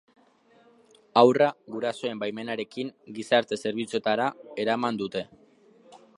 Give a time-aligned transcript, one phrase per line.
[1.21, 4.31] Haurra, gurasoen baimenarekin, gizarte zerbitzuetara
[4.67, 5.27] eraman dute.